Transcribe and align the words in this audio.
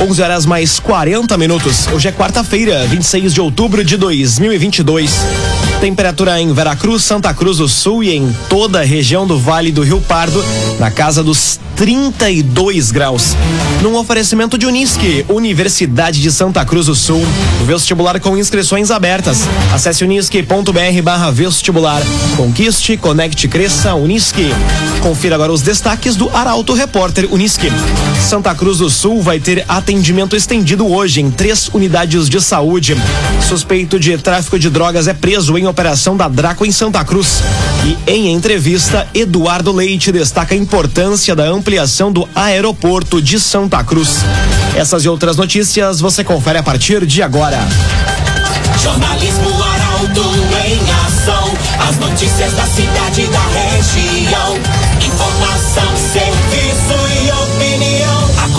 11 0.00 0.22
horas 0.22 0.46
mais 0.46 0.80
40 0.80 1.36
minutos. 1.36 1.86
Hoje 1.88 2.08
é 2.08 2.12
quarta-feira, 2.12 2.86
26 2.86 3.34
de 3.34 3.40
outubro 3.40 3.84
de 3.84 3.98
2022. 3.98 5.49
Temperatura 5.80 6.38
em 6.38 6.52
Veracruz, 6.52 7.02
Santa 7.02 7.32
Cruz 7.32 7.56
do 7.56 7.66
Sul 7.66 8.04
e 8.04 8.14
em 8.14 8.30
toda 8.50 8.80
a 8.80 8.84
região 8.84 9.26
do 9.26 9.38
Vale 9.38 9.72
do 9.72 9.82
Rio 9.82 9.98
Pardo, 10.02 10.44
na 10.78 10.90
casa 10.90 11.22
dos 11.22 11.58
32 11.80 12.90
graus. 12.90 13.34
Num 13.80 13.96
oferecimento 13.96 14.58
de 14.58 14.66
Unisque, 14.66 15.24
Universidade 15.30 16.20
de 16.20 16.30
Santa 16.30 16.62
Cruz 16.66 16.84
do 16.84 16.94
Sul. 16.94 17.22
Vestibular 17.64 18.20
com 18.20 18.36
inscrições 18.36 18.90
abertas. 18.90 19.48
Acesse 19.72 20.04
unisque.br 20.04 21.02
barra 21.02 21.30
vestibular. 21.30 22.02
Conquiste, 22.36 22.98
conecte, 22.98 23.48
cresça, 23.48 23.94
Unisque. 23.94 24.50
Confira 25.00 25.36
agora 25.36 25.50
os 25.50 25.62
destaques 25.62 26.14
do 26.14 26.28
Arauto 26.36 26.74
Repórter 26.74 27.26
Unisque. 27.32 27.72
Santa 28.28 28.54
Cruz 28.54 28.76
do 28.78 28.90
Sul 28.90 29.22
vai 29.22 29.40
ter 29.40 29.64
atendimento 29.66 30.36
estendido 30.36 30.86
hoje 30.86 31.22
em 31.22 31.30
três 31.30 31.68
unidades 31.68 32.28
de 32.28 32.38
saúde. 32.42 32.94
Suspeito 33.48 33.98
de 33.98 34.18
tráfico 34.18 34.58
de 34.58 34.68
drogas 34.68 35.08
é 35.08 35.14
preso 35.14 35.56
em 35.56 35.69
operação 35.70 36.16
da 36.16 36.28
Draco 36.28 36.66
em 36.66 36.72
Santa 36.72 37.04
Cruz. 37.04 37.42
E 37.84 37.96
em 38.10 38.32
entrevista, 38.32 39.06
Eduardo 39.14 39.72
Leite 39.72 40.12
destaca 40.12 40.54
a 40.54 40.58
importância 40.58 41.34
da 41.34 41.44
ampliação 41.44 42.12
do 42.12 42.28
aeroporto 42.34 43.22
de 43.22 43.40
Santa 43.40 43.82
Cruz. 43.82 44.18
Essas 44.76 45.04
e 45.04 45.08
outras 45.08 45.36
notícias 45.36 46.00
você 46.00 46.22
confere 46.22 46.58
a 46.58 46.62
partir 46.62 47.06
de 47.06 47.22
agora. 47.22 47.58
Jornalismo 48.82 49.50
Arauto 49.62 50.34
em 50.66 50.80
ação. 51.06 51.52
As 51.88 51.96
notícias 51.98 52.52
da 52.54 52.64
cidade 52.64 53.26
da 53.26 53.42
região. 53.48 54.58
Informação, 55.00 55.96
serviço 56.12 57.24
e 57.24 57.30
opinião. 57.30 58.09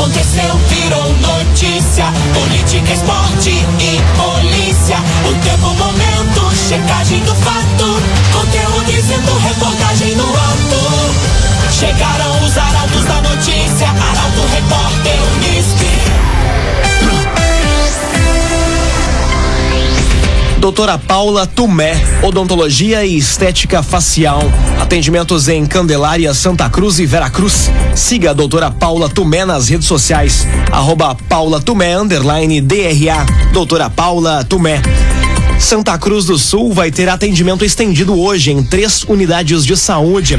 Aconteceu, 0.02 0.58
virou 0.68 1.14
notícia. 1.18 2.06
Política, 2.34 2.92
esporte 2.92 3.52
e 3.52 4.02
polícia. 4.18 4.98
O 5.30 5.36
tempo, 5.46 5.76
momento, 5.76 6.56
checagem 6.56 7.20
do 7.20 7.36
fato. 7.36 8.02
Conteúdo 8.34 8.92
dizendo, 8.92 9.32
reportagem 9.38 10.16
no 10.16 10.24
ato. 10.24 11.72
Chegaram 11.72 12.42
arautos 12.58 12.91
Doutora 20.72 20.98
Paula 20.98 21.46
Tumé, 21.46 21.92
odontologia 22.24 23.04
e 23.04 23.18
estética 23.18 23.84
facial. 23.84 24.42
Atendimentos 24.80 25.50
em 25.50 25.66
Candelária, 25.66 26.34
Santa 26.34 26.70
Cruz 26.70 26.98
e 26.98 27.06
Veracruz. 27.06 27.70
Siga 27.94 28.30
a 28.30 28.34
doutora 28.34 28.72
Paula 28.72 29.10
Tumé 29.10 29.44
nas 29.44 29.68
redes 29.68 29.86
sociais. 29.86 30.48
Arroba 30.72 31.14
Paula 31.28 31.60
Tumé, 31.60 31.98
underline 31.98 32.62
DRA. 32.62 33.26
Doutora 33.52 33.90
Paula 33.90 34.46
Tumé. 34.46 34.82
Santa 35.62 35.98
Cruz 35.98 36.26
do 36.26 36.38
Sul 36.38 36.74
vai 36.74 36.92
ter 36.92 37.08
atendimento 37.08 37.64
estendido 37.64 38.20
hoje 38.20 38.52
em 38.52 38.64
três 38.64 39.04
unidades 39.04 39.64
de 39.64 39.78
saúde. 39.78 40.38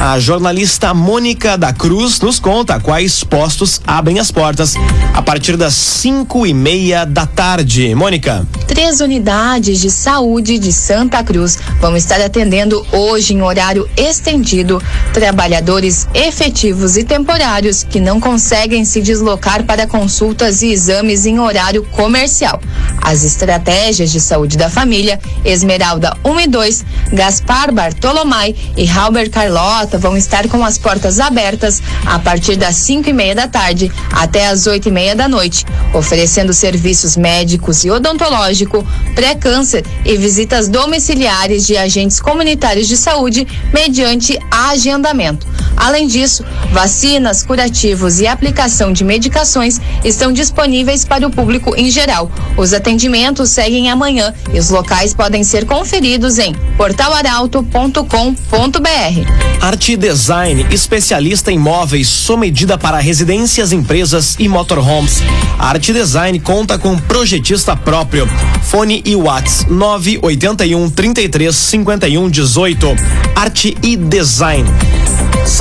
A 0.00 0.18
jornalista 0.18 0.94
Mônica 0.94 1.58
da 1.58 1.72
Cruz 1.72 2.20
nos 2.20 2.38
conta 2.38 2.80
quais 2.80 3.22
postos 3.22 3.80
abrem 3.86 4.18
as 4.18 4.30
portas 4.30 4.74
a 5.12 5.20
partir 5.20 5.56
das 5.56 5.74
cinco 5.74 6.46
e 6.46 6.54
meia 6.54 7.04
da 7.04 7.26
tarde. 7.26 7.94
Mônica. 7.94 8.46
Três 8.66 9.00
unidades 9.00 9.80
de 9.80 9.90
saúde 9.90 10.58
de 10.58 10.72
Santa 10.72 11.22
Cruz 11.22 11.58
vão 11.80 11.96
estar 11.96 12.20
atendendo 12.20 12.86
hoje 12.92 13.34
em 13.34 13.42
horário 13.42 13.86
estendido 13.96 14.80
trabalhadores 15.12 16.06
efetivos 16.14 16.96
e 16.96 17.04
temporários 17.04 17.82
que 17.82 18.00
não 18.00 18.20
conseguem 18.20 18.84
se 18.84 19.02
deslocar 19.02 19.64
para 19.64 19.86
consultas 19.86 20.62
e 20.62 20.68
exames 20.72 21.26
em 21.26 21.38
horário 21.38 21.84
comercial. 21.90 22.62
As 23.02 23.24
estratégias 23.24 24.10
de 24.12 24.20
saúde 24.20 24.56
da 24.60 24.68
família, 24.68 25.18
Esmeralda 25.42 26.14
1 26.22 26.40
e 26.40 26.46
2, 26.46 26.84
Gaspar 27.14 27.72
Bartolomai 27.72 28.54
e 28.76 28.86
Halber 28.86 29.30
Carlota 29.30 29.96
vão 29.96 30.18
estar 30.18 30.46
com 30.48 30.62
as 30.62 30.76
portas 30.76 31.18
abertas 31.18 31.82
a 32.04 32.18
partir 32.18 32.56
das 32.56 32.76
5 32.76 33.08
e 33.08 33.12
meia 33.14 33.34
da 33.34 33.48
tarde 33.48 33.90
até 34.12 34.48
as 34.48 34.66
8 34.66 34.86
e 34.86 34.92
meia 34.92 35.16
da 35.16 35.26
noite, 35.26 35.64
oferecendo 35.94 36.52
serviços 36.52 37.16
médicos 37.16 37.84
e 37.84 37.90
odontológico, 37.90 38.86
pré-câncer 39.14 39.82
e 40.04 40.14
visitas 40.18 40.68
domiciliares 40.68 41.66
de 41.66 41.78
agentes 41.78 42.20
comunitários 42.20 42.86
de 42.86 42.98
saúde 42.98 43.46
mediante 43.72 44.38
agendamento. 44.50 45.46
Além 45.80 46.06
disso, 46.06 46.44
vacinas, 46.72 47.42
curativos 47.42 48.20
e 48.20 48.26
aplicação 48.26 48.92
de 48.92 49.02
medicações 49.02 49.80
estão 50.04 50.30
disponíveis 50.30 51.06
para 51.06 51.26
o 51.26 51.30
público 51.30 51.74
em 51.74 51.90
geral. 51.90 52.30
Os 52.54 52.74
atendimentos 52.74 53.48
seguem 53.48 53.90
amanhã 53.90 54.34
e 54.52 54.58
os 54.58 54.68
locais 54.68 55.14
podem 55.14 55.42
ser 55.42 55.64
conferidos 55.64 56.38
em 56.38 56.54
portalaralto.com.br. 56.76 59.62
Arte 59.62 59.96
Design, 59.96 60.66
especialista 60.70 61.50
em 61.50 61.58
móveis, 61.58 62.08
sob 62.08 62.40
medida 62.40 62.76
para 62.76 62.98
residências, 62.98 63.72
empresas 63.72 64.36
e 64.38 64.48
motorhomes. 64.48 65.22
Arte 65.58 65.94
Design 65.94 66.38
conta 66.40 66.78
com 66.78 66.98
projetista 66.98 67.74
próprio. 67.74 68.28
Fone 68.64 69.02
e 69.04 69.16
Whats 69.16 69.64
981 69.66 70.90
33 70.90 71.56
51 71.56 72.28
18. 72.28 72.86
Arte 73.34 73.76
e 73.82 73.96
Design 73.96 74.68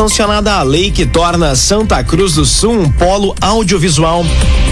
sancionada 0.10 0.56
a 0.56 0.64
lei 0.64 0.90
que 0.90 1.06
torna 1.06 1.56
Santa 1.56 2.04
Cruz 2.04 2.34
do 2.34 2.44
Sul 2.44 2.72
um 2.72 2.92
polo 2.92 3.36
audiovisual. 3.40 4.26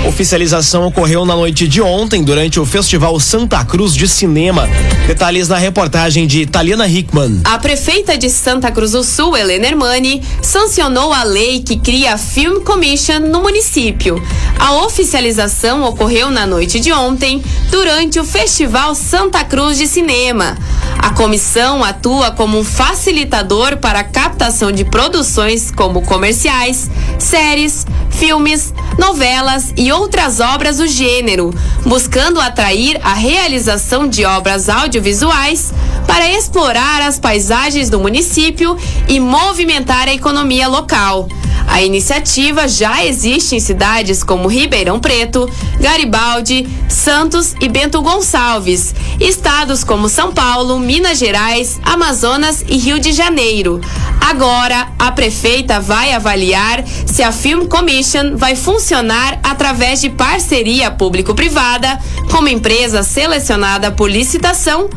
Oficialização 0.08 0.88
ocorreu 0.88 1.26
na 1.26 1.36
noite 1.36 1.68
de 1.68 1.80
ontem 1.80 2.24
durante 2.24 2.60
o 2.60 2.66
Festival 2.66 3.20
Santa 3.20 3.64
Cruz 3.64 3.94
de 3.94 4.08
Cinema. 4.08 4.68
Detalhes 5.06 5.48
na 5.48 5.58
reportagem 5.58 6.26
de 6.26 6.42
Italiana 6.42 6.88
Hickman. 6.88 7.42
A 7.44 7.60
prefeita 7.60 8.18
de 8.18 8.32
Santa 8.32 8.72
Cruz 8.72 8.94
do 8.94 9.04
Sul, 9.04 9.38
Helena 9.38 9.68
Hermani, 9.68 10.24
sancionou 10.42 11.14
a 11.14 11.24
lei 11.24 11.62
que 11.62 11.78
cria 11.78 12.14
a 12.14 12.18
Film 12.18 12.62
Commission 12.62 13.20
no 13.20 13.44
município. 13.44 14.20
A 14.58 14.74
oficialização 14.86 15.84
ocorreu 15.84 16.32
na 16.32 16.48
noite 16.48 16.80
de 16.80 16.92
ontem 16.92 17.44
durante 17.70 18.20
o 18.20 18.24
Festival 18.24 18.96
Santa 18.96 19.44
Cruz 19.44 19.78
de 19.78 19.86
Cinema. 19.86 20.58
A 21.08 21.12
comissão 21.12 21.86
atua 21.86 22.32
como 22.32 22.60
um 22.60 22.66
facilitador 22.66 23.78
para 23.78 24.00
a 24.00 24.04
captação 24.04 24.74
de 24.74 24.84
produções 24.84 25.72
como 25.72 26.02
comerciais, 26.02 26.92
séries, 27.18 27.88
filmes, 28.10 28.74
novelas 29.00 29.72
e 29.78 29.90
outras 29.90 30.42
obras 30.42 30.80
do 30.80 30.86
gênero, 30.86 31.54
buscando 31.86 32.42
atrair 32.42 33.00
a 33.02 33.14
realização 33.14 34.06
de 34.06 34.26
obras 34.26 34.68
audiovisuais 34.68 35.72
para 36.06 36.30
explorar 36.30 37.02
as 37.02 37.18
paisagens 37.18 37.90
do 37.90 38.02
município 38.02 38.78
e 39.08 39.18
movimentar 39.18 40.10
a 40.10 40.14
economia 40.14 40.68
local. 40.68 41.30
A 41.68 41.82
iniciativa 41.84 42.68
já 42.68 43.06
existe 43.06 43.56
em 43.56 43.60
cidades 43.60 44.24
como 44.24 44.48
Ribeirão 44.48 45.00
Preto, 45.00 45.48
Garibaldi, 45.80 46.68
Santos 46.90 47.54
e 47.62 47.68
Bento 47.68 48.02
Gonçalves, 48.02 48.96
estados 49.20 49.84
como 49.84 50.10
São 50.10 50.34
Paulo, 50.34 50.80
Minas 50.80 51.20
Gerais, 51.20 51.80
Amazonas 51.84 52.64
e 52.68 52.78
Rio 52.78 53.00
de 53.00 53.12
Janeiro. 53.12 53.80
Agora, 54.20 54.88
a 54.98 55.12
prefeita 55.12 55.80
vai 55.80 56.14
avaliar 56.14 56.84
se 57.06 57.22
a 57.22 57.32
Film 57.32 57.66
Commission 57.66 58.36
vai 58.36 58.56
funcionar 58.56 59.40
através 59.44 60.02
de 60.02 60.10
parceria 60.10 60.90
público-privada, 60.90 62.00
como 62.32 62.48
empresa 62.48 63.04
selecionada 63.04 63.92
por 63.92 64.10
licitação 64.10 64.90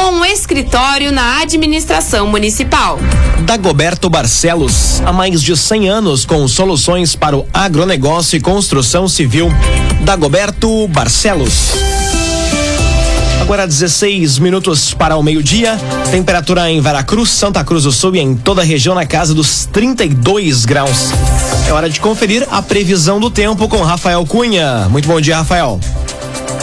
ou 0.00 0.12
um 0.12 0.24
escritório 0.24 1.12
na 1.12 1.40
administração 1.40 2.26
municipal. 2.26 2.98
Dagoberto 3.42 4.08
Barcelos, 4.08 5.00
há 5.04 5.12
mais 5.12 5.42
de 5.42 5.56
100 5.56 5.88
anos 5.88 6.11
com 6.26 6.46
soluções 6.46 7.16
para 7.16 7.36
o 7.36 7.46
agronegócio 7.52 8.36
e 8.36 8.40
construção 8.40 9.08
civil. 9.08 9.50
Dagoberto 10.04 10.86
Barcelos. 10.88 11.72
Agora 13.40 13.66
16 13.66 14.38
minutos 14.38 14.94
para 14.94 15.16
o 15.16 15.22
meio-dia. 15.22 15.78
Temperatura 16.10 16.70
em 16.70 16.80
Veracruz, 16.80 17.30
Santa 17.30 17.64
Cruz 17.64 17.84
do 17.84 17.92
Sul 17.92 18.14
e 18.14 18.20
em 18.20 18.36
toda 18.36 18.60
a 18.60 18.64
região 18.64 18.94
na 18.94 19.06
casa 19.06 19.34
dos 19.34 19.64
32 19.66 20.64
graus. 20.64 21.10
É 21.66 21.72
hora 21.72 21.88
de 21.88 21.98
conferir 21.98 22.46
a 22.50 22.60
previsão 22.60 23.18
do 23.18 23.30
tempo 23.30 23.66
com 23.68 23.82
Rafael 23.82 24.24
Cunha. 24.26 24.86
Muito 24.90 25.08
bom 25.08 25.20
dia, 25.20 25.38
Rafael. 25.38 25.80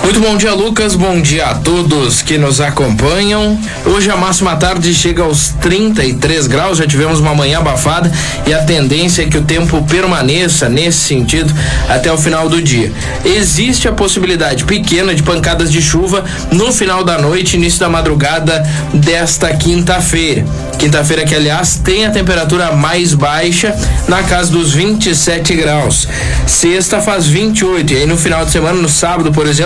Muito 0.09 0.21
bom 0.21 0.37
dia, 0.37 0.53
Lucas. 0.55 0.95
Bom 0.95 1.21
dia 1.21 1.45
a 1.45 1.53
todos 1.53 2.23
que 2.23 2.35
nos 2.35 2.59
acompanham. 2.59 3.59
Hoje 3.85 4.09
a 4.09 4.17
máxima 4.17 4.55
tarde 4.55 4.91
chega 4.91 5.21
aos 5.21 5.49
33 5.61 6.47
graus. 6.47 6.79
Já 6.79 6.87
tivemos 6.87 7.19
uma 7.19 7.35
manhã 7.35 7.59
abafada 7.59 8.11
e 8.47 8.51
a 8.51 8.63
tendência 8.63 9.21
é 9.21 9.25
que 9.27 9.37
o 9.37 9.43
tempo 9.43 9.83
permaneça 9.83 10.67
nesse 10.67 10.97
sentido 10.97 11.53
até 11.87 12.11
o 12.11 12.17
final 12.17 12.49
do 12.49 12.59
dia. 12.59 12.91
Existe 13.23 13.87
a 13.87 13.91
possibilidade 13.91 14.63
pequena 14.63 15.13
de 15.13 15.21
pancadas 15.21 15.71
de 15.71 15.79
chuva 15.79 16.25
no 16.51 16.73
final 16.73 17.03
da 17.03 17.19
noite, 17.19 17.55
início 17.55 17.79
da 17.79 17.87
madrugada 17.87 18.67
desta 18.91 19.55
quinta-feira. 19.55 20.43
Quinta-feira 20.79 21.25
que, 21.25 21.35
aliás, 21.35 21.75
tem 21.75 22.05
a 22.05 22.09
temperatura 22.09 22.71
mais 22.71 23.13
baixa 23.13 23.75
na 24.07 24.23
casa 24.23 24.49
dos 24.49 24.73
27 24.73 25.53
graus. 25.53 26.07
Sexta 26.47 26.99
faz 26.99 27.27
28 27.27 27.93
e 27.93 27.97
aí 27.97 28.05
no 28.07 28.17
final 28.17 28.45
de 28.45 28.51
semana, 28.51 28.81
no 28.81 28.89
sábado, 28.89 29.31
por 29.31 29.45
exemplo, 29.45 29.58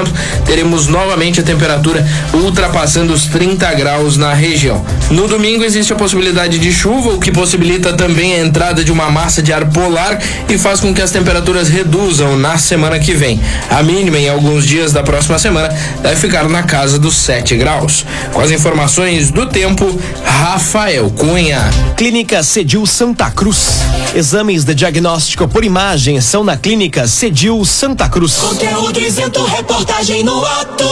teremos 0.45 0.87
novamente 0.87 1.39
a 1.39 1.43
temperatura 1.43 2.05
ultrapassando 2.33 3.13
os 3.13 3.25
30 3.25 3.73
graus 3.73 4.17
na 4.17 4.33
região. 4.33 4.83
No 5.11 5.27
domingo 5.27 5.63
existe 5.63 5.93
a 5.93 5.95
possibilidade 5.95 6.57
de 6.57 6.71
chuva, 6.71 7.13
o 7.13 7.19
que 7.19 7.31
possibilita 7.31 7.93
também 7.93 8.35
a 8.35 8.39
entrada 8.39 8.83
de 8.83 8.91
uma 8.91 9.09
massa 9.09 9.41
de 9.41 9.53
ar 9.53 9.65
polar 9.69 10.19
e 10.49 10.57
faz 10.57 10.79
com 10.79 10.93
que 10.93 11.01
as 11.01 11.11
temperaturas 11.11 11.69
reduzam 11.69 12.37
na 12.37 12.57
semana 12.57 12.99
que 12.99 13.13
vem. 13.13 13.39
A 13.69 13.83
mínima 13.83 14.17
em 14.17 14.29
alguns 14.29 14.65
dias 14.65 14.91
da 14.91 15.03
próxima 15.03 15.37
semana 15.37 15.69
deve 16.01 16.15
ficar 16.15 16.47
na 16.49 16.63
casa 16.63 16.97
dos 16.97 17.15
7 17.15 17.55
graus. 17.55 18.05
Com 18.31 18.41
as 18.41 18.51
informações 18.51 19.31
do 19.31 19.45
tempo, 19.45 19.99
Rafael 20.23 21.09
Cunha. 21.11 21.61
Clínica 21.95 22.43
Cedil 22.43 22.85
Santa 22.85 23.29
Cruz. 23.31 23.79
Exames 24.15 24.63
de 24.63 24.75
diagnóstico 24.75 25.47
por 25.47 25.63
imagem 25.63 26.19
são 26.21 26.43
na 26.43 26.57
Clínica 26.57 27.07
Cedil 27.07 27.63
Santa 27.65 28.07
Cruz. 28.09 28.35
Conteúdo 28.35 28.99
isento, 28.99 29.43
reportagem 29.83 30.23
no 30.23 30.45
ato. 30.45 30.85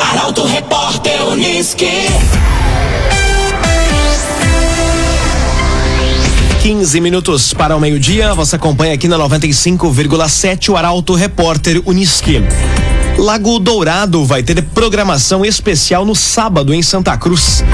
Arauto 0.00 0.46
Repórter 0.46 1.26
Uniski. 1.26 1.90
15 6.62 7.00
minutos 7.00 7.52
para 7.52 7.76
o 7.76 7.80
meio-dia. 7.80 8.34
Você 8.34 8.54
acompanha 8.54 8.94
aqui 8.94 9.08
na 9.08 9.18
95,7 9.18 10.68
o 10.68 10.76
Arauto 10.76 11.14
Repórter 11.14 11.82
Uniski. 11.84 12.40
Lago 13.18 13.58
Dourado 13.58 14.24
vai 14.24 14.44
ter 14.44 14.62
programação 14.62 15.44
especial 15.44 16.04
no 16.04 16.14
sábado 16.14 16.72
em 16.72 16.82
Santa 16.82 17.16
Cruz. 17.16 17.64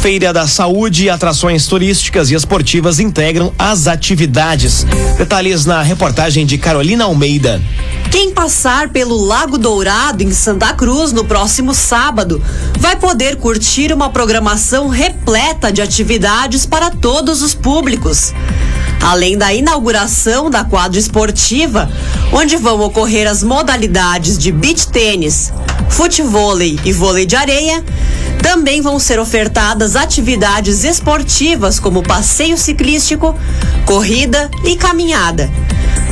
Feira 0.00 0.32
da 0.32 0.48
Saúde, 0.48 1.08
atrações 1.10 1.66
turísticas 1.66 2.30
e 2.30 2.34
esportivas 2.34 2.98
integram 2.98 3.52
as 3.56 3.86
atividades. 3.86 4.84
Detalhes 5.16 5.64
na 5.64 5.80
reportagem 5.80 6.44
de 6.44 6.58
Carolina 6.58 7.04
Almeida. 7.04 7.62
Quem 8.10 8.32
passar 8.32 8.88
pelo 8.88 9.16
Lago 9.16 9.58
Dourado 9.58 10.22
em 10.22 10.32
Santa 10.32 10.72
Cruz 10.72 11.12
no 11.12 11.24
próximo 11.24 11.74
sábado 11.74 12.42
vai 12.78 12.96
poder 12.96 13.36
curtir 13.36 13.92
uma 13.92 14.08
programação 14.08 14.88
repleta 14.88 15.70
de 15.70 15.82
atividades 15.82 16.64
para 16.64 16.90
todos 16.90 17.42
os 17.42 17.54
públicos. 17.54 18.32
Além 19.02 19.36
da 19.36 19.52
inauguração 19.52 20.50
da 20.50 20.64
quadra 20.64 20.98
esportiva, 20.98 21.90
onde 22.32 22.56
vão 22.56 22.80
ocorrer 22.80 23.28
as 23.28 23.42
modalidades 23.42 24.38
de 24.38 24.50
beach 24.50 24.88
tênis, 24.88 25.52
futevôlei 25.90 26.78
e 26.84 26.92
vôlei 26.92 27.26
de 27.26 27.36
areia, 27.36 27.84
também 28.42 28.80
vão 28.80 28.98
ser 28.98 29.20
ofertadas 29.20 29.96
atividades 29.96 30.82
esportivas 30.82 31.78
como 31.78 32.02
passeio 32.02 32.56
ciclístico, 32.56 33.34
corrida 33.84 34.50
e 34.64 34.76
caminhada. 34.76 35.50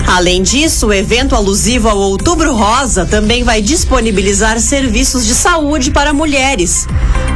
Além 0.06 0.40
disso, 0.42 0.86
o 0.86 0.92
evento 0.92 1.34
alusivo 1.34 1.88
ao 1.88 1.98
Outubro 1.98 2.54
Rosa 2.54 3.04
também 3.04 3.42
vai 3.42 3.60
disponibilizar 3.60 4.60
serviços 4.60 5.26
de 5.26 5.34
saúde 5.34 5.90
para 5.90 6.12
mulheres, 6.12 6.86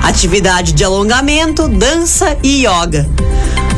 atividade 0.02 0.72
de 0.72 0.84
alongamento, 0.84 1.68
dança 1.68 2.38
e 2.42 2.64
yoga. 2.64 3.08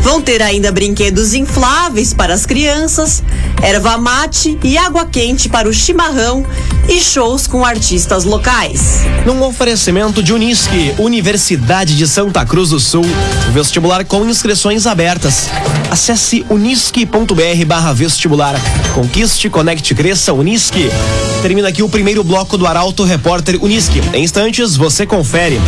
Vão 0.02 0.20
ter 0.20 0.42
ainda 0.42 0.70
brinquedos 0.70 1.32
infláveis 1.32 2.12
para 2.12 2.34
as 2.34 2.44
crianças, 2.44 3.22
erva 3.62 3.96
mate 3.96 4.58
e 4.62 4.76
água 4.76 5.06
quente 5.06 5.48
para 5.48 5.68
o 5.68 5.72
chimarrão 5.72 6.44
e 6.88 7.00
shows 7.00 7.46
com 7.46 7.64
artistas 7.64 8.24
locais. 8.24 9.00
Num 9.24 9.42
oferecimento 9.42 10.22
de 10.22 10.32
Unisque, 10.32 10.94
Universidade 10.98 11.96
de 11.96 12.06
Santa 12.06 12.44
Cruz 12.44 12.70
do 12.70 12.80
Sul, 12.80 13.04
vestibular 13.52 14.04
com 14.04 14.24
inscrições 14.26 14.86
abertas. 14.86 15.48
Acesse 15.90 16.44
unisque.br 16.48 17.94
vestibular. 17.94 18.54
Conquiste, 18.94 19.48
conecte, 19.48 19.94
cresça, 19.94 20.32
Unisque. 20.32 20.90
Termina 21.42 21.68
aqui 21.68 21.82
o 21.82 21.88
primeiro 21.88 22.24
bloco 22.24 22.56
do 22.56 22.66
Arauto 22.66 23.04
Repórter 23.04 23.62
Unisque. 23.62 24.00
Em 24.12 24.24
instantes, 24.24 24.76
você 24.76 25.06
confere. 25.06 25.60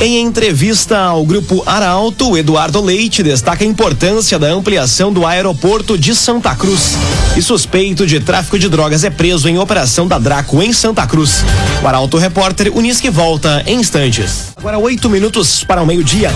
Em 0.00 0.20
entrevista 0.20 0.96
ao 0.96 1.24
grupo 1.24 1.60
Arauto, 1.66 2.36
Eduardo 2.38 2.80
Leite 2.80 3.20
destaca 3.20 3.64
a 3.64 3.66
importância 3.66 4.38
da 4.38 4.46
ampliação 4.46 5.12
do 5.12 5.26
aeroporto 5.26 5.98
de 5.98 6.14
Santa 6.14 6.54
Cruz. 6.54 6.96
E 7.36 7.42
suspeito 7.42 8.06
de 8.06 8.20
tráfico 8.20 8.58
de 8.58 8.68
drogas 8.68 9.02
é 9.02 9.10
preso 9.10 9.48
em 9.48 9.58
operação 9.58 10.06
da 10.06 10.17
Draco 10.18 10.62
em 10.62 10.72
Santa 10.72 11.06
Cruz. 11.06 11.44
O 11.82 11.86
Arauto 11.86 12.18
Repórter 12.18 12.70
Unisque 12.74 13.10
volta 13.10 13.62
em 13.66 13.80
instantes. 13.80 14.52
Agora 14.56 14.78
oito 14.78 15.08
minutos 15.08 15.64
para 15.64 15.82
o 15.82 15.86
meio-dia. 15.86 16.30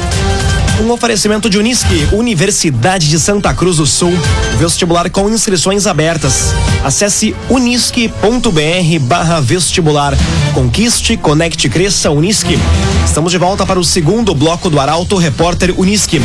Um 0.81 0.90
oferecimento 0.90 1.49
de 1.50 1.58
Unisque, 1.58 2.08
Universidade 2.12 3.08
de 3.08 3.19
Santa 3.20 3.52
Cruz 3.55 3.76
do 3.76 3.87
Sul. 3.87 4.12
Vestibular 4.58 5.08
com 5.11 5.29
inscrições 5.29 5.87
abertas. 5.87 6.52
Acesse 6.82 7.37
unisque.br 7.49 8.99
barra 9.02 9.40
vestibular. 9.40 10.14
Conquiste, 10.55 11.17
conecte, 11.17 11.69
cresça, 11.69 12.11
Unisque. 12.11 12.58
Estamos 13.05 13.31
de 13.31 13.38
volta 13.38 13.64
para 13.67 13.79
o 13.79 13.84
segundo 13.84 14.34
bloco 14.34 14.70
do 14.70 14.81
Arauto 14.81 15.17
Repórter 15.17 15.73
Unisque. 15.79 16.20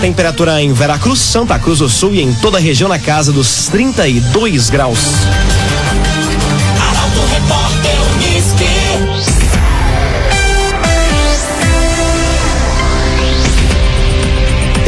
Temperatura 0.00 0.60
em 0.60 0.72
Veracruz, 0.72 1.20
Santa 1.20 1.58
Cruz 1.58 1.78
do 1.78 1.88
Sul 1.88 2.12
e 2.12 2.20
em 2.20 2.34
toda 2.34 2.58
a 2.58 2.60
região 2.60 2.88
na 2.88 2.98
casa 2.98 3.32
dos 3.32 3.68
32 3.68 4.68
graus. 4.68 4.98
Repórter. 7.32 7.92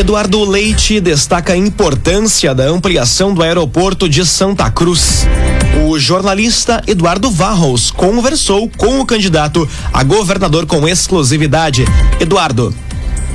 Eduardo 0.05 0.45
Leite 0.45 1.01
destaca 1.01 1.55
a 1.55 1.57
importância 1.57 2.55
da 2.55 2.65
ampliação 2.65 3.33
do 3.33 3.43
aeroporto 3.43 4.07
de 4.07 4.27
Santa 4.27 4.71
Cruz. 4.71 5.27
O 5.89 5.99
jornalista 5.99 6.83
Eduardo 6.87 7.31
Varros 7.31 7.91
conversou 7.91 8.71
com 8.77 9.01
o 9.01 9.07
candidato 9.07 9.69
a 9.93 10.03
governador 10.03 10.67
com 10.67 10.87
exclusividade. 10.87 11.87
Eduardo. 12.21 12.75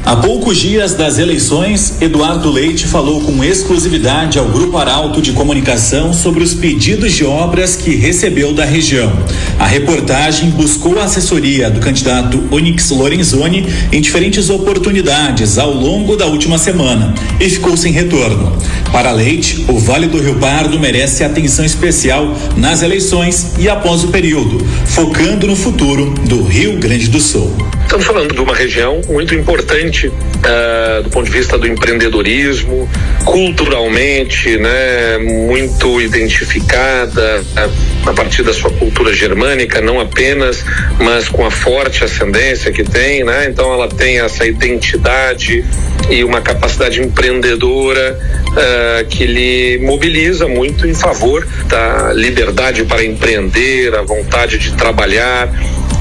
Há 0.06 0.16
poucos 0.16 0.58
dias 0.58 0.96
das 0.96 1.20
eleições, 1.20 2.02
Eduardo 2.02 2.50
Leite 2.50 2.88
falou 2.88 3.22
com 3.22 3.44
exclusividade 3.44 4.40
ao 4.40 4.46
Grupo 4.46 4.78
Arauto 4.78 5.22
de 5.22 5.34
Comunicação 5.34 6.14
sobre 6.14 6.44
os 6.44 6.54
pedidos 6.54 7.14
de 7.14 7.24
obras 7.24 7.76
que 7.76 7.96
recebeu 7.96 8.54
da 8.54 8.66
região. 8.66 9.12
A 9.60 9.68
reportagem 9.68 10.50
buscou 10.50 10.98
a 11.00 11.04
assessoria 11.04 11.70
do 11.70 11.80
candidato 11.80 12.44
Onyx 12.52 12.90
Lorenzoni 12.90 13.68
em 13.92 14.02
diferentes 14.02 14.50
oportunidades 14.50 15.60
ao 15.60 15.72
longo 15.72 16.16
da 16.16 16.26
última 16.26 16.58
semana 16.58 17.14
e 17.40 17.48
ficou 17.48 17.78
sem 17.78 17.92
retorno. 17.92 18.58
Para 18.92 19.12
Leite, 19.12 19.66
o 19.68 19.78
Vale 19.78 20.08
do 20.08 20.20
Rio 20.20 20.36
Pardo 20.36 20.80
merece 20.80 21.24
atenção 21.24 21.64
especial 21.64 22.36
nas 22.58 22.82
eleições 22.82 23.52
e 23.60 23.70
após 23.70 24.04
o 24.04 24.08
período, 24.08 24.66
focando 24.86 25.46
no 25.46 25.56
futuro 25.56 26.16
do 26.28 26.42
Rio 26.44 26.80
Grande 26.80 27.10
do 27.10 27.20
Sul. 27.20 27.56
Estamos 27.90 28.06
falando 28.06 28.36
de 28.36 28.40
uma 28.40 28.54
região 28.54 29.02
muito 29.10 29.34
importante 29.34 30.10
uh, 30.10 31.02
do 31.02 31.10
ponto 31.10 31.26
de 31.26 31.32
vista 31.32 31.58
do 31.58 31.66
empreendedorismo, 31.66 32.88
culturalmente, 33.26 34.58
né, 34.58 35.18
muito 35.18 36.00
identificada 36.00 37.42
uh, 37.42 38.08
a 38.08 38.14
partir 38.14 38.44
da 38.44 38.54
sua 38.54 38.70
cultura 38.70 39.12
germânica, 39.12 39.82
não 39.82 40.00
apenas, 40.00 40.64
mas 41.00 41.28
com 41.30 41.44
a 41.44 41.50
forte 41.50 42.04
ascendência 42.04 42.72
que 42.72 42.84
tem, 42.84 43.24
né? 43.24 43.48
Então 43.50 43.74
ela 43.74 43.88
tem 43.88 44.20
essa 44.20 44.46
identidade 44.46 45.66
e 46.12 46.24
uma 46.24 46.42
capacidade 46.42 47.02
empreendedora 47.02 48.20
uh, 48.50 49.06
que 49.08 49.26
lhe 49.26 49.80
mobiliza 49.80 50.48
muito 50.48 50.86
em 50.86 50.94
favor 50.94 51.48
da 51.68 52.14
liberdade 52.14 52.84
para 52.84 53.04
empreender, 53.04 53.96
a 53.96 54.04
vontade 54.04 54.60
de 54.60 54.74
trabalhar 54.74 55.50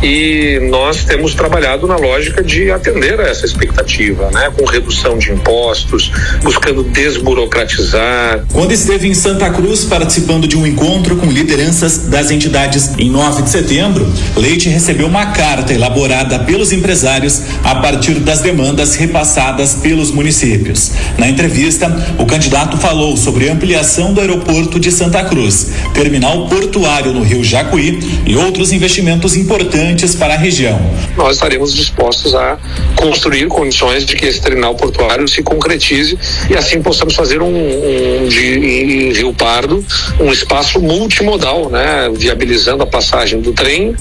e 0.02 0.60
nós 0.70 1.04
temos 1.04 1.34
trabalhado 1.34 1.86
na 1.86 1.96
lógica 1.96 2.42
de 2.42 2.70
atender 2.70 3.20
a 3.20 3.24
essa 3.24 3.44
expectativa, 3.44 4.30
né? 4.30 4.50
Com 4.56 4.64
redução 4.64 5.18
de 5.18 5.32
impostos, 5.32 6.12
buscando 6.42 6.84
desburocratizar. 6.84 8.44
Quando 8.52 8.72
esteve 8.72 9.08
em 9.08 9.14
Santa 9.14 9.50
Cruz 9.50 9.84
participando 9.84 10.46
de 10.46 10.56
um 10.56 10.66
encontro 10.66 11.16
com 11.16 11.26
lideranças 11.26 12.08
das 12.08 12.30
entidades 12.30 12.92
em 12.96 13.10
9 13.10 13.42
de 13.42 13.50
setembro, 13.50 14.06
Leite 14.36 14.68
recebeu 14.68 15.06
uma 15.06 15.26
carta 15.26 15.72
elaborada 15.72 16.38
pelos 16.40 16.72
empresários 16.72 17.42
a 17.64 17.76
partir 17.76 18.14
das 18.20 18.40
demandas 18.40 18.94
repassadas 18.94 19.74
pelos 19.74 20.12
municípios. 20.12 20.92
Na 21.16 21.28
entrevista, 21.28 21.88
o 22.18 22.24
candidato 22.24 22.76
falou 22.76 23.16
sobre 23.16 23.48
ampliação 23.48 24.12
do 24.12 24.20
aeroporto 24.20 24.78
de 24.78 24.92
Santa 24.92 25.24
Cruz, 25.24 25.70
terminal 25.92 26.46
portuário 26.46 27.12
no 27.12 27.22
Rio 27.22 27.42
Jacuí 27.42 27.98
e 28.24 28.36
outros 28.36 28.72
investimentos 28.72 29.36
importantes 29.36 29.87
para 30.18 30.34
a 30.34 30.36
região. 30.36 30.78
Nós 31.16 31.36
estaremos 31.36 31.74
dispostos 31.74 32.34
a 32.34 32.58
construir 32.94 33.46
condições 33.48 34.04
de 34.04 34.14
que 34.14 34.26
esse 34.26 34.40
terminal 34.40 34.74
portuário 34.74 35.26
se 35.26 35.42
concretize 35.42 36.18
e 36.48 36.54
assim 36.54 36.82
possamos 36.82 37.14
fazer 37.14 37.40
um, 37.40 37.48
um 37.48 38.28
de, 38.28 39.08
em 39.08 39.12
Rio 39.12 39.32
Pardo 39.32 39.84
um 40.20 40.30
espaço 40.30 40.80
multimodal, 40.80 41.70
né, 41.70 42.10
viabilizando 42.14 42.82
a 42.82 42.86
passagem 42.86 43.40
do 43.40 43.52
trem, 43.52 43.96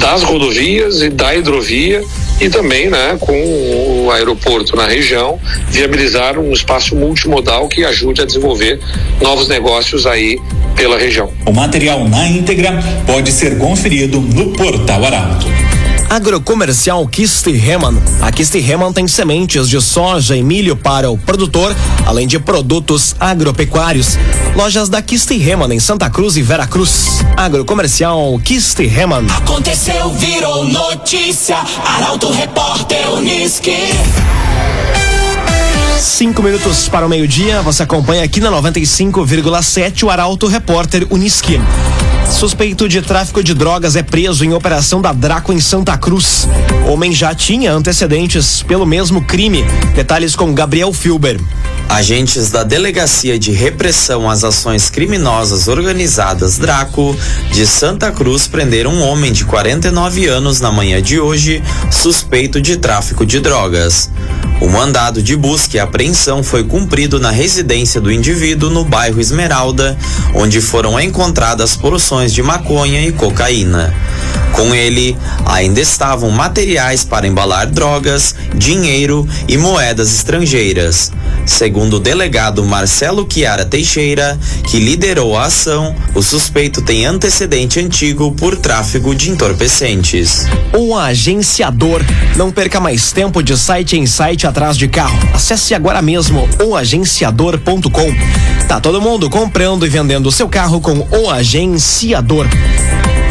das 0.00 0.22
rodovias 0.22 1.02
e 1.02 1.08
da 1.08 1.34
hidrovia 1.34 2.02
e 2.40 2.48
também, 2.48 2.88
né, 2.88 3.16
com 3.20 3.32
o 4.08 4.12
aeroporto 4.12 4.74
na 4.74 4.86
região, 4.86 5.38
viabilizar 5.68 6.38
um 6.38 6.52
espaço 6.52 6.96
multimodal 6.96 7.68
que 7.68 7.84
ajude 7.84 8.22
a 8.22 8.24
desenvolver 8.24 8.80
novos 9.20 9.48
negócios 9.48 10.06
aí 10.06 10.38
pela 10.74 10.98
região. 10.98 11.30
O 11.46 11.52
material 11.52 12.08
na 12.08 12.26
íntegra 12.26 12.72
pode 13.06 13.30
ser 13.30 13.58
conferido 13.58 14.20
no 14.20 14.52
portal 14.52 15.04
Arauto. 15.04 15.67
Agrocomercial 16.10 17.06
Kiste 17.06 17.50
Heman. 17.50 17.94
A 18.22 18.32
Kiste 18.32 18.58
Heman 18.58 18.92
tem 18.92 19.06
sementes 19.06 19.68
de 19.68 19.80
soja 19.80 20.34
e 20.34 20.42
milho 20.42 20.74
para 20.74 21.10
o 21.10 21.18
produtor, 21.18 21.76
além 22.06 22.26
de 22.26 22.38
produtos 22.38 23.14
agropecuários. 23.20 24.18
Lojas 24.56 24.88
da 24.88 25.02
Kiste 25.02 25.34
Heman 25.34 25.74
em 25.74 25.78
Santa 25.78 26.08
Cruz 26.08 26.36
e 26.36 26.42
Veracruz. 26.42 27.24
Agrocomercial 27.36 28.40
Kiste 28.42 28.84
Heman. 28.84 29.26
Aconteceu, 29.36 30.10
virou 30.14 30.64
notícia. 30.64 31.58
Arauto 31.84 32.30
Repórter 32.30 33.12
Uniski. 33.12 33.76
Cinco 36.00 36.42
minutos 36.42 36.88
para 36.88 37.04
o 37.04 37.08
meio-dia, 37.08 37.60
você 37.60 37.82
acompanha 37.82 38.24
aqui 38.24 38.40
na 38.40 38.50
95,7 38.50 40.04
o 40.04 40.10
Arauto 40.10 40.46
Repórter 40.46 41.06
Uniski. 41.10 41.60
Suspeito 42.30 42.88
de 42.88 43.02
tráfico 43.02 43.42
de 43.42 43.52
drogas 43.54 43.96
é 43.96 44.02
preso 44.02 44.44
em 44.44 44.52
operação 44.52 45.00
da 45.00 45.12
Draco 45.12 45.52
em 45.52 45.60
Santa 45.60 45.96
Cruz. 45.96 46.46
Homem 46.86 47.12
já 47.12 47.34
tinha 47.34 47.72
antecedentes 47.72 48.62
pelo 48.62 48.86
mesmo 48.86 49.24
crime. 49.24 49.64
Detalhes 49.94 50.36
com 50.36 50.54
Gabriel 50.54 50.92
Filber. 50.92 51.40
Agentes 51.88 52.50
da 52.50 52.62
Delegacia 52.62 53.38
de 53.38 53.50
Repressão 53.50 54.28
às 54.28 54.44
Ações 54.44 54.90
Criminosas 54.90 55.68
Organizadas 55.68 56.58
Draco 56.58 57.16
de 57.50 57.66
Santa 57.66 58.12
Cruz 58.12 58.46
prenderam 58.46 58.92
um 58.92 59.02
homem 59.02 59.32
de 59.32 59.44
49 59.44 60.26
anos 60.26 60.60
na 60.60 60.70
manhã 60.70 61.00
de 61.00 61.18
hoje, 61.18 61.62
suspeito 61.90 62.60
de 62.60 62.76
tráfico 62.76 63.24
de 63.24 63.40
drogas. 63.40 64.10
O 64.60 64.68
mandado 64.68 65.22
de 65.22 65.36
busca 65.36 65.76
e 65.76 65.80
apreensão 65.80 66.42
foi 66.42 66.64
cumprido 66.64 67.20
na 67.20 67.30
residência 67.30 68.00
do 68.00 68.10
indivíduo 68.10 68.68
no 68.68 68.84
bairro 68.84 69.20
Esmeralda, 69.20 69.96
onde 70.34 70.60
foram 70.60 70.98
encontradas 71.00 71.76
porções 71.76 72.32
de 72.32 72.42
maconha 72.42 73.00
e 73.06 73.12
cocaína. 73.12 73.94
Com 74.52 74.74
ele, 74.74 75.16
ainda 75.46 75.80
estavam 75.80 76.30
materiais 76.30 77.04
para 77.04 77.26
embalar 77.26 77.70
drogas, 77.70 78.34
dinheiro 78.54 79.28
e 79.46 79.56
moedas 79.56 80.12
estrangeiras. 80.12 81.12
Segundo 81.48 81.94
o 81.94 81.98
delegado 81.98 82.62
Marcelo 82.62 83.26
Chiara 83.28 83.64
Teixeira, 83.64 84.38
que 84.68 84.78
liderou 84.78 85.36
a 85.36 85.46
ação, 85.46 85.96
o 86.14 86.22
suspeito 86.22 86.82
tem 86.82 87.06
antecedente 87.06 87.80
antigo 87.80 88.30
por 88.32 88.54
tráfico 88.54 89.14
de 89.14 89.30
entorpecentes. 89.30 90.46
O 90.76 90.94
agenciador. 90.94 92.02
Não 92.36 92.52
perca 92.52 92.78
mais 92.78 93.10
tempo 93.10 93.42
de 93.42 93.56
site 93.56 93.96
em 93.96 94.06
site 94.06 94.46
atrás 94.46 94.76
de 94.76 94.86
carro. 94.86 95.18
Acesse 95.34 95.74
agora 95.74 96.02
mesmo 96.02 96.46
oagenciador.com. 96.62 98.14
Tá 98.68 98.78
todo 98.78 99.00
mundo 99.00 99.30
comprando 99.30 99.86
e 99.86 99.88
vendendo 99.88 100.26
o 100.26 100.32
seu 100.32 100.48
carro 100.48 100.80
com 100.80 100.98
o 101.10 101.30
agenciador. 101.30 102.46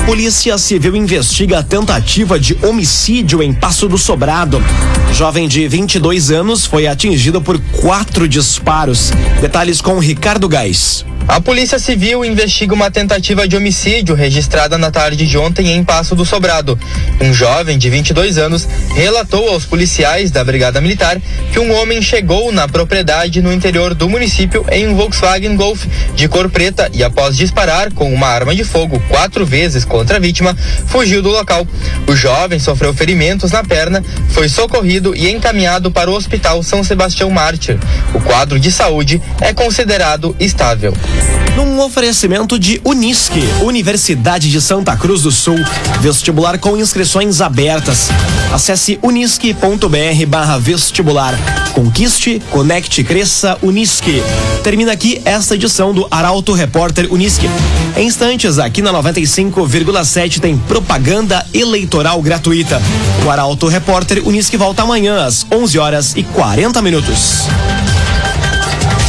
Polícia 0.07 0.57
Civil 0.57 0.95
investiga 0.95 1.59
a 1.59 1.63
tentativa 1.63 2.39
de 2.39 2.57
homicídio 2.65 3.43
em 3.43 3.53
Passo 3.53 3.89
do 3.89 3.97
Sobrado. 3.97 4.63
Jovem 5.11 5.49
de 5.49 5.67
22 5.67 6.31
anos 6.31 6.65
foi 6.65 6.87
atingido 6.87 7.41
por 7.41 7.59
quatro 7.81 8.25
disparos. 8.25 9.11
Detalhes 9.41 9.81
com 9.81 9.99
Ricardo 9.99 10.47
Gás. 10.47 11.05
A 11.27 11.41
Polícia 11.41 11.77
Civil 11.77 12.23
investiga 12.23 12.73
uma 12.73 12.89
tentativa 12.89 13.45
de 13.45 13.57
homicídio 13.57 14.15
registrada 14.15 14.77
na 14.77 14.89
tarde 14.89 15.27
de 15.27 15.37
ontem 15.37 15.73
em 15.73 15.83
Passo 15.83 16.15
do 16.15 16.23
Sobrado. 16.23 16.79
Um 17.21 17.33
jovem 17.33 17.77
de 17.77 17.89
22 17.89 18.37
anos 18.37 18.65
relatou 18.95 19.49
aos 19.49 19.65
policiais 19.65 20.31
da 20.31 20.41
Brigada 20.41 20.79
Militar 20.79 21.21
que 21.51 21.59
um 21.59 21.75
homem 21.75 22.01
chegou 22.01 22.49
na 22.53 22.65
propriedade 22.65 23.41
no 23.41 23.51
interior 23.51 23.93
do 23.93 24.07
município 24.07 24.65
em 24.71 24.87
um 24.87 24.95
Volkswagen 24.95 25.57
Golf 25.57 25.85
de 26.15 26.29
cor 26.29 26.49
preta 26.49 26.89
e, 26.93 27.03
após 27.03 27.35
disparar 27.35 27.91
com 27.91 28.11
uma 28.13 28.27
arma 28.27 28.55
de 28.55 28.63
fogo 28.63 28.97
quatro 29.09 29.45
vezes 29.45 29.83
contra 29.83 30.15
a 30.15 30.19
vítima, 30.19 30.55
fugiu 30.87 31.21
do 31.21 31.29
local. 31.29 31.67
O 32.07 32.15
jovem 32.15 32.57
sofreu 32.57 32.93
ferimentos 32.93 33.51
na 33.51 33.65
perna, 33.65 34.03
foi 34.29 34.47
socorrido 34.47 35.13
e 35.13 35.29
encaminhado 35.29 35.91
para 35.91 36.09
o 36.09 36.15
Hospital 36.15 36.63
São 36.63 36.85
Sebastião 36.85 37.29
Mártir. 37.29 37.77
O 38.13 38.21
quadro 38.21 38.57
de 38.57 38.71
saúde 38.71 39.21
é 39.41 39.53
considerado 39.53 40.33
estável 40.39 40.93
num 41.57 41.79
oferecimento 41.81 42.59
de 42.59 42.79
Unisque, 42.83 43.41
Universidade 43.61 44.51
de 44.51 44.61
Santa 44.61 44.95
Cruz 44.95 45.23
do 45.23 45.31
Sul, 45.31 45.57
vestibular 46.01 46.59
com 46.59 46.77
inscrições 46.77 47.41
abertas. 47.41 48.09
Acesse 48.53 48.99
unisque.br 49.01 50.25
barra 50.27 50.57
vestibular. 50.59 51.33
Conquiste, 51.73 52.41
conecte, 52.51 53.03
cresça, 53.03 53.57
Unisque. 53.61 54.21
Termina 54.63 54.91
aqui 54.91 55.21
esta 55.25 55.55
edição 55.55 55.93
do 55.93 56.07
Arauto 56.11 56.53
Repórter 56.53 57.11
Unisque. 57.11 57.49
Em 57.95 58.05
instantes, 58.05 58.59
aqui 58.59 58.81
na 58.81 58.93
95,7 58.93 60.39
tem 60.39 60.57
propaganda 60.57 61.45
eleitoral 61.53 62.21
gratuita. 62.21 62.81
O 63.25 63.29
Arauto 63.31 63.67
Repórter 63.67 64.27
Unisque 64.27 64.57
volta 64.57 64.83
amanhã 64.83 65.25
às 65.25 65.45
11 65.51 65.79
horas 65.79 66.13
e 66.15 66.23
40 66.23 66.81
minutos. 66.81 67.47